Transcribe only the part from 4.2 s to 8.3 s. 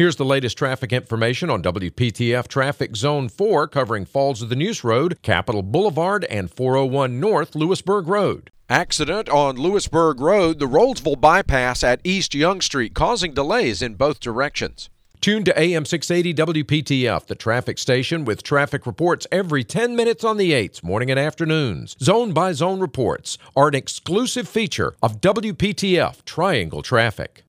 of the Neuse Road, Capital Boulevard, and 401 North Louisburg